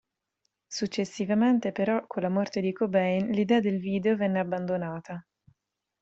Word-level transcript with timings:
Successivamente, 0.65 1.71
però, 1.71 2.05
con 2.07 2.23
la 2.23 2.29
morte 2.29 2.59
di 2.59 2.73
Cobain, 2.73 3.27
l'idea 3.29 3.59
del 3.59 3.77
video 3.77 4.15
venne 4.17 4.39
abbandonata. 4.39 5.23